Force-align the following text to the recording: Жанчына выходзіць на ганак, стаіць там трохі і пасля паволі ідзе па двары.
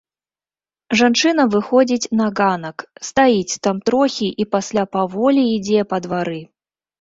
Жанчына 1.01 1.43
выходзіць 1.55 2.11
на 2.21 2.27
ганак, 2.39 2.77
стаіць 3.09 3.59
там 3.67 3.75
трохі 3.91 4.27
і 4.45 4.49
пасля 4.55 4.83
паволі 4.97 5.45
ідзе 5.57 5.85
па 5.93 5.97
двары. 6.09 6.41